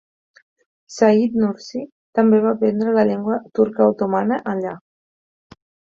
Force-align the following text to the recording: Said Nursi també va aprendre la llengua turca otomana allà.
Said 0.93 1.35
Nursi 1.41 1.83
també 2.19 2.39
va 2.45 2.55
aprendre 2.57 2.95
la 2.97 3.03
llengua 3.11 3.39
turca 3.61 3.91
otomana 3.95 4.41
allà. 4.55 4.77